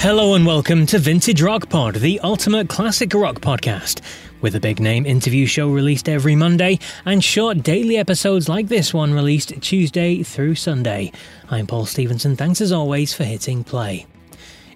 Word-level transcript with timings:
Hello 0.00 0.32
and 0.32 0.46
welcome 0.46 0.86
to 0.86 0.98
Vintage 0.98 1.42
Rock 1.42 1.68
Pod, 1.68 1.96
the 1.96 2.18
ultimate 2.20 2.70
classic 2.70 3.12
rock 3.12 3.34
podcast. 3.40 4.00
With 4.40 4.54
a 4.54 4.60
big 4.60 4.80
name 4.80 5.04
interview 5.04 5.44
show 5.44 5.70
released 5.70 6.08
every 6.08 6.34
Monday 6.34 6.78
and 7.04 7.22
short 7.22 7.62
daily 7.62 7.98
episodes 7.98 8.48
like 8.48 8.68
this 8.68 8.94
one 8.94 9.12
released 9.12 9.60
Tuesday 9.60 10.22
through 10.22 10.54
Sunday. 10.54 11.12
I'm 11.50 11.66
Paul 11.66 11.84
Stevenson. 11.84 12.34
Thanks 12.34 12.62
as 12.62 12.72
always 12.72 13.12
for 13.12 13.24
hitting 13.24 13.62
play. 13.62 14.06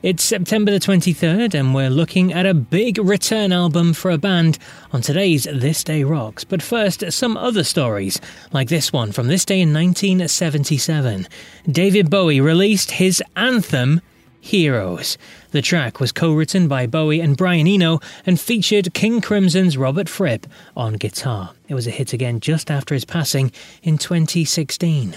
It's 0.02 0.22
September 0.22 0.70
the 0.70 0.78
23rd, 0.78 1.54
and 1.54 1.74
we're 1.74 1.88
looking 1.88 2.30
at 2.34 2.44
a 2.44 2.52
big 2.52 2.98
return 2.98 3.50
album 3.50 3.94
for 3.94 4.10
a 4.10 4.18
band 4.18 4.58
on 4.92 5.00
today's 5.00 5.44
This 5.44 5.82
Day 5.82 6.04
Rocks. 6.04 6.44
But 6.44 6.60
first, 6.60 7.10
some 7.10 7.38
other 7.38 7.64
stories, 7.64 8.20
like 8.52 8.68
this 8.68 8.92
one 8.92 9.10
from 9.10 9.28
this 9.28 9.46
day 9.46 9.62
in 9.62 9.72
1977. 9.72 11.26
David 11.66 12.10
Bowie 12.10 12.42
released 12.42 12.90
his 12.90 13.22
anthem, 13.34 14.02
Heroes. 14.44 15.16
The 15.52 15.62
track 15.62 16.00
was 16.00 16.12
co 16.12 16.34
written 16.34 16.68
by 16.68 16.86
Bowie 16.86 17.22
and 17.22 17.34
Brian 17.34 17.66
Eno 17.66 18.00
and 18.26 18.38
featured 18.38 18.92
King 18.92 19.22
Crimson's 19.22 19.78
Robert 19.78 20.06
Fripp 20.06 20.46
on 20.76 20.94
guitar. 20.94 21.54
It 21.66 21.72
was 21.72 21.86
a 21.86 21.90
hit 21.90 22.12
again 22.12 22.40
just 22.40 22.70
after 22.70 22.94
his 22.94 23.06
passing 23.06 23.52
in 23.82 23.96
2016. 23.96 25.16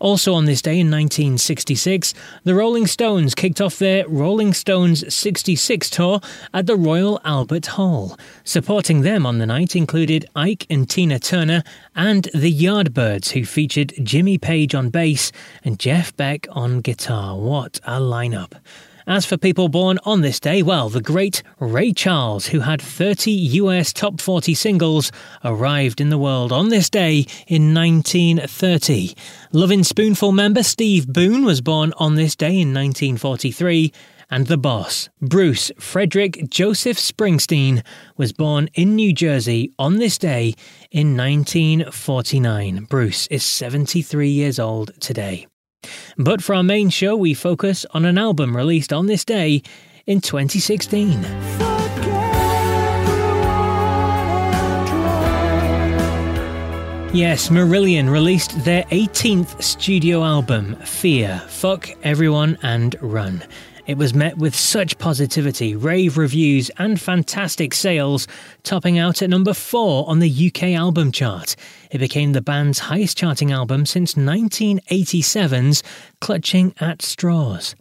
Also 0.00 0.34
on 0.34 0.44
this 0.44 0.62
day 0.62 0.80
in 0.80 0.90
1966, 0.90 2.14
the 2.44 2.54
Rolling 2.54 2.86
Stones 2.86 3.34
kicked 3.34 3.60
off 3.60 3.78
their 3.78 4.08
Rolling 4.08 4.52
Stones 4.54 5.12
66 5.12 5.90
tour 5.90 6.20
at 6.54 6.66
the 6.66 6.76
Royal 6.76 7.20
Albert 7.24 7.66
Hall. 7.66 8.18
Supporting 8.44 9.02
them 9.02 9.26
on 9.26 9.38
the 9.38 9.46
night 9.46 9.76
included 9.76 10.28
Ike 10.34 10.66
and 10.70 10.88
Tina 10.88 11.18
Turner 11.18 11.62
and 11.94 12.24
the 12.34 12.52
Yardbirds, 12.52 13.30
who 13.30 13.44
featured 13.44 13.92
Jimmy 14.02 14.38
Page 14.38 14.74
on 14.74 14.90
bass 14.90 15.32
and 15.64 15.78
Jeff 15.78 16.16
Beck 16.16 16.46
on 16.50 16.80
guitar. 16.80 17.36
What 17.36 17.80
a 17.84 18.00
lineup! 18.00 18.52
As 19.08 19.24
for 19.24 19.38
people 19.38 19.70
born 19.70 19.98
on 20.04 20.20
this 20.20 20.38
day, 20.38 20.62
well, 20.62 20.90
the 20.90 21.00
great 21.00 21.42
Ray 21.58 21.94
Charles, 21.94 22.48
who 22.48 22.60
had 22.60 22.82
30 22.82 23.30
US 23.30 23.90
top 23.90 24.20
40 24.20 24.52
singles, 24.52 25.10
arrived 25.42 26.02
in 26.02 26.10
the 26.10 26.18
world 26.18 26.52
on 26.52 26.68
this 26.68 26.90
day 26.90 27.24
in 27.46 27.72
1930. 27.72 29.14
Lovin' 29.50 29.82
Spoonful 29.82 30.32
member 30.32 30.62
Steve 30.62 31.10
Boone 31.10 31.46
was 31.46 31.62
born 31.62 31.94
on 31.96 32.16
this 32.16 32.36
day 32.36 32.60
in 32.60 32.74
1943 32.74 33.94
and 34.30 34.46
the 34.46 34.58
boss, 34.58 35.08
Bruce 35.22 35.72
Frederick 35.78 36.50
Joseph 36.50 36.98
Springsteen, 36.98 37.82
was 38.18 38.34
born 38.34 38.68
in 38.74 38.94
New 38.94 39.14
Jersey 39.14 39.72
on 39.78 39.96
this 39.96 40.18
day 40.18 40.54
in 40.90 41.16
1949. 41.16 42.84
Bruce 42.90 43.26
is 43.28 43.42
73 43.42 44.28
years 44.28 44.58
old 44.58 44.92
today. 45.00 45.47
But 46.16 46.42
for 46.42 46.54
our 46.54 46.62
main 46.62 46.90
show, 46.90 47.16
we 47.16 47.34
focus 47.34 47.86
on 47.92 48.04
an 48.04 48.18
album 48.18 48.56
released 48.56 48.92
on 48.92 49.06
this 49.06 49.24
day 49.24 49.62
in 50.06 50.20
2016. 50.20 51.22
Yes, 57.14 57.48
Marillion 57.48 58.10
released 58.10 58.64
their 58.64 58.82
18th 58.84 59.62
studio 59.62 60.22
album, 60.22 60.76
Fear, 60.76 61.42
Fuck 61.48 61.88
Everyone 62.02 62.58
and 62.62 62.96
Run. 63.00 63.42
It 63.88 63.96
was 63.96 64.12
met 64.12 64.36
with 64.36 64.54
such 64.54 64.98
positivity, 64.98 65.74
rave 65.74 66.18
reviews, 66.18 66.70
and 66.76 67.00
fantastic 67.00 67.72
sales, 67.72 68.28
topping 68.62 68.98
out 68.98 69.22
at 69.22 69.30
number 69.30 69.54
4 69.54 70.06
on 70.06 70.18
the 70.18 70.28
UK 70.48 70.74
album 70.74 71.10
chart. 71.10 71.56
It 71.90 71.96
became 71.96 72.34
the 72.34 72.42
band's 72.42 72.80
highest 72.80 73.16
charting 73.16 73.50
album 73.50 73.86
since 73.86 74.12
1987's 74.12 75.82
Clutching 76.20 76.74
at 76.78 77.00
Straws. 77.00 77.74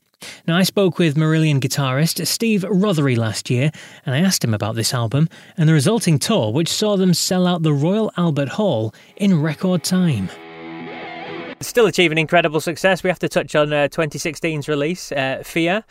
Now, 0.47 0.55
I 0.55 0.63
spoke 0.63 0.97
with 0.97 1.17
Marillion 1.17 1.59
guitarist 1.59 2.25
Steve 2.25 2.61
Rothery 2.61 3.17
last 3.17 3.49
year, 3.49 3.69
and 4.05 4.15
I 4.15 4.19
asked 4.19 4.45
him 4.45 4.53
about 4.53 4.75
this 4.75 4.93
album 4.93 5.27
and 5.57 5.67
the 5.67 5.73
resulting 5.73 6.19
tour, 6.19 6.53
which 6.53 6.69
saw 6.69 6.95
them 6.95 7.13
sell 7.13 7.45
out 7.45 7.63
the 7.63 7.73
Royal 7.73 8.13
Albert 8.15 8.47
Hall 8.47 8.95
in 9.17 9.41
record 9.41 9.83
time. 9.83 10.29
Still 11.59 11.87
achieving 11.87 12.17
incredible 12.17 12.61
success. 12.61 13.03
We 13.03 13.09
have 13.09 13.19
to 13.19 13.29
touch 13.29 13.55
on 13.55 13.73
uh, 13.73 13.87
2016's 13.89 14.67
release, 14.67 15.11
uh, 15.11 15.41
Fear. 15.43 15.83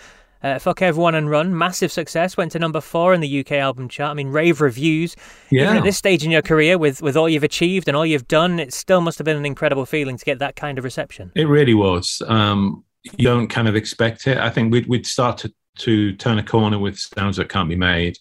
Uh, 0.43 0.59
Fuck 0.59 0.83
Everyone 0.83 1.15
and 1.15 1.29
Run, 1.29 1.57
massive 1.57 1.91
success, 1.91 2.37
went 2.37 2.53
to 2.53 2.59
number 2.59 2.81
four 2.81 3.15
in 3.15 3.21
the 3.21 3.41
UK 3.41 3.53
album 3.53 3.89
chart. 3.89 4.11
I 4.11 4.15
mean, 4.15 4.29
rave 4.29 4.61
reviews. 4.61 5.17
Yeah. 5.51 5.65
Even 5.65 5.79
at 5.79 5.83
this 5.83 5.97
stage 5.97 6.25
in 6.25 6.31
your 6.31 6.43
career, 6.43 6.79
with, 6.79 7.03
with 7.03 7.17
all 7.17 7.29
you've 7.29 7.43
achieved 7.43 7.89
and 7.89 7.97
all 7.97 8.07
you've 8.07 8.29
done, 8.29 8.61
it 8.61 8.73
still 8.73 9.01
must 9.01 9.19
have 9.19 9.25
been 9.25 9.37
an 9.37 9.47
incredible 9.47 9.87
feeling 9.87 10.17
to 10.17 10.25
get 10.25 10.39
that 10.39 10.55
kind 10.55 10.79
of 10.79 10.85
reception. 10.85 11.33
It 11.35 11.49
really 11.49 11.75
was. 11.75 12.23
Um, 12.29 12.85
you 13.17 13.25
don't 13.25 13.49
kind 13.49 13.67
of 13.67 13.75
expect 13.75 14.27
it. 14.27 14.39
I 14.39 14.51
think 14.51 14.73
we'd, 14.73 14.87
we'd 14.87 15.07
start 15.07 15.39
to, 15.39 15.53
to 15.79 16.13
turn 16.15 16.39
a 16.39 16.45
corner 16.45 16.79
with 16.79 16.99
Sounds 16.99 17.39
That 17.39 17.49
Can't 17.49 17.69
Be 17.69 17.77
Made. 17.77 18.19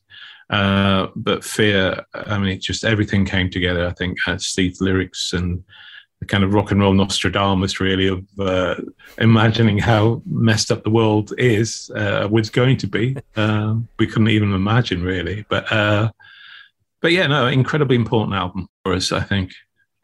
Uh, 0.50 1.07
but 1.16 1.44
Fear, 1.44 2.06
I 2.13 2.39
mean, 2.39 2.50
it 2.50 2.62
just 2.62 2.85
everything 2.85 3.25
came 3.25 3.50
together. 3.50 3.85
I 3.85 3.91
think 3.94 4.17
uh, 4.25 4.38
Steve's 4.38 4.81
lyrics 4.81 5.33
and 5.33 5.63
kind 6.28 6.44
of 6.44 6.53
rock 6.53 6.72
and 6.72 6.81
roll 6.81 6.94
Nostradamus, 6.94 7.80
really, 7.80 8.08
of 8.08 8.25
uh, 8.40 8.75
imagining 9.18 9.78
how 9.78 10.22
messed 10.25 10.72
up 10.72 10.84
the 10.84 10.90
world 10.90 11.34
is, 11.38 11.90
uh, 11.96 12.28
was 12.30 12.50
going 12.50 12.78
to 12.78 12.88
be. 12.88 13.18
Uh, 13.36 13.75
we 14.00 14.08
couldn't 14.08 14.30
even 14.30 14.53
imagine, 14.53 15.03
really. 15.03 15.46
But 15.50 15.72
uh, 15.72 16.12
but 17.02 17.12
yeah, 17.12 17.28
no, 17.28 17.47
incredibly 17.47 17.96
important 17.96 18.36
album 18.36 18.68
for 18.84 18.94
us, 18.94 19.12
I 19.12 19.22
think. 19.22 19.52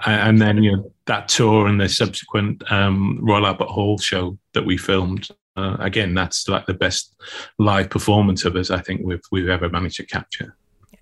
And 0.04 0.42
then 0.42 0.64
you 0.64 0.76
know 0.76 0.92
that 1.06 1.28
tour 1.28 1.68
and 1.68 1.80
the 1.80 1.88
subsequent 1.88 2.64
um, 2.72 3.20
Royal 3.22 3.46
Albert 3.46 3.70
Hall 3.70 3.98
show 3.98 4.38
that 4.54 4.66
we 4.66 4.78
filmed. 4.78 5.28
Uh, 5.58 5.76
again, 5.80 6.14
that's 6.14 6.48
like 6.48 6.66
the 6.66 6.74
best 6.74 7.14
live 7.60 7.90
performance 7.90 8.46
of 8.46 8.56
us 8.56 8.72
I 8.72 8.82
think 8.82 9.02
we've 9.04 9.22
we've 9.32 9.50
ever 9.50 9.70
managed 9.70 9.98
to 9.98 10.06
capture 10.06 10.56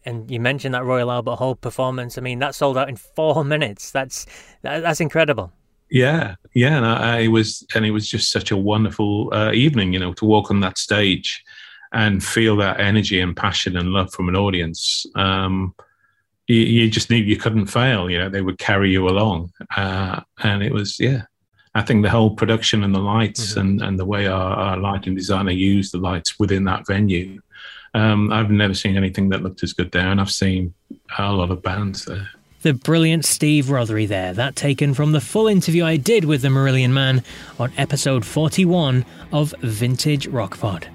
and 0.10 0.30
you 0.30 0.40
mentioned 0.40 0.74
that 0.74 0.84
Royal 0.84 1.12
Albert 1.12 1.36
Hall 1.36 1.56
performance. 1.56 2.18
I 2.18 2.22
mean, 2.22 2.40
that 2.40 2.56
sold 2.56 2.78
out 2.78 2.90
in 2.90 2.96
four 2.96 3.46
minutes. 3.56 3.92
That's 3.92 4.26
that, 4.64 4.82
that's 4.82 5.00
incredible. 5.00 5.54
Yeah, 5.92 6.36
yeah, 6.54 6.78
and 6.78 6.86
I, 6.86 7.24
I, 7.24 7.28
was, 7.30 7.66
and 7.74 7.84
it 7.84 7.92
was 7.92 8.08
just 8.08 8.32
such 8.32 8.52
a 8.52 8.58
wonderful 8.58 9.34
uh, 9.34 9.52
evening, 9.54 9.92
you 9.92 10.00
know, 10.00 10.14
to 10.14 10.26
walk 10.26 10.52
on 10.52 10.60
that 10.60 10.78
stage 10.78 11.44
and 11.94 12.24
feel 12.24 12.56
that 12.58 12.80
energy 12.80 13.20
and 13.20 13.36
passion 13.36 13.76
and 13.76 13.90
love 13.90 14.14
from 14.14 14.30
an 14.30 14.36
audience. 14.36 15.04
Um, 15.16 15.74
you, 16.46 16.58
you, 16.58 16.92
just 16.92 17.10
knew 17.10 17.18
you 17.18 17.38
couldn't 17.38 17.66
fail. 17.66 18.08
You 18.08 18.20
know, 18.20 18.30
they 18.30 18.42
would 18.42 18.60
carry 18.60 18.92
you 18.92 19.10
along, 19.10 19.52
uh, 19.76 20.22
and 20.44 20.62
it 20.62 20.72
was, 20.72 21.00
yeah. 21.00 21.24
I 21.74 21.82
think 21.82 22.04
the 22.04 22.10
whole 22.10 22.36
production 22.36 22.84
and 22.84 22.94
the 22.94 23.00
lights 23.00 23.52
mm-hmm. 23.52 23.60
and, 23.60 23.82
and 23.82 24.00
the 24.00 24.06
way 24.06 24.28
our, 24.28 24.54
our 24.54 24.78
lighting 24.78 25.16
designer 25.16 25.52
used 25.52 25.92
the 25.92 26.00
lights 26.00 26.38
within 26.38 26.66
that 26.66 26.86
venue 26.86 27.42
um, 27.94 28.32
I've 28.32 28.52
never 28.52 28.74
seen 28.74 28.98
anything 28.98 29.30
that 29.30 29.42
looked 29.42 29.64
as 29.64 29.74
good 29.74 29.92
there, 29.92 30.08
and 30.08 30.20
I've 30.20 30.32
seen 30.32 30.74
a 31.18 31.32
lot 31.32 31.52
of 31.52 31.62
bands 31.62 32.06
there. 32.06 32.30
The 32.62 32.74
brilliant 32.74 33.24
Steve 33.24 33.68
Rothery 33.68 34.08
there, 34.08 34.34
that 34.34 34.56
taken 34.56 34.94
from 34.94 35.14
the 35.14 35.22
full 35.22 35.48
interview 35.48 35.86
I 35.86 35.96
did 35.96 36.26
with 36.26 36.42
the 36.42 36.50
Marillion 36.50 36.92
Man 36.92 37.24
on 37.58 37.72
episode 37.78 38.26
41 38.26 39.06
of 39.32 39.54
Vintage 39.62 40.28
Rock 40.28 40.60
Pod. 40.60 40.90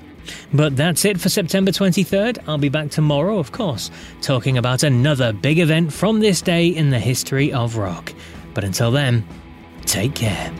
But 0.52 0.76
that's 0.76 1.04
it 1.04 1.20
for 1.20 1.28
September 1.28 1.70
23rd. 1.70 2.44
I'll 2.46 2.58
be 2.58 2.68
back 2.68 2.90
tomorrow, 2.90 3.38
of 3.38 3.52
course, 3.52 3.90
talking 4.20 4.58
about 4.58 4.82
another 4.82 5.32
big 5.32 5.58
event 5.58 5.92
from 5.92 6.20
this 6.20 6.42
day 6.42 6.68
in 6.68 6.90
the 6.90 6.98
history 6.98 7.52
of 7.52 7.76
rock. 7.76 8.12
But 8.52 8.64
until 8.64 8.90
then, 8.90 9.26
take 9.86 10.14
care. 10.14 10.52